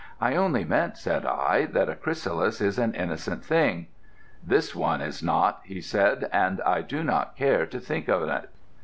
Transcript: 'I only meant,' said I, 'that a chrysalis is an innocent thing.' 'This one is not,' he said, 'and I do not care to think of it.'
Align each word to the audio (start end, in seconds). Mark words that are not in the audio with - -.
'I 0.19 0.35
only 0.35 0.65
meant,' 0.65 0.97
said 0.97 1.27
I, 1.27 1.65
'that 1.67 1.87
a 1.89 1.93
chrysalis 1.93 2.59
is 2.59 2.79
an 2.79 2.95
innocent 2.95 3.45
thing.' 3.45 3.85
'This 4.43 4.73
one 4.75 4.99
is 4.99 5.21
not,' 5.21 5.61
he 5.63 5.79
said, 5.79 6.27
'and 6.33 6.59
I 6.63 6.81
do 6.81 7.03
not 7.03 7.35
care 7.37 7.67
to 7.67 7.79
think 7.79 8.07
of 8.07 8.23
it.' 8.23 8.49